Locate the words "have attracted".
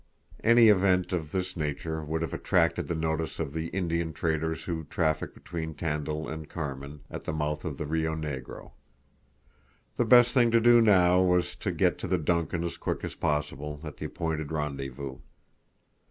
2.23-2.87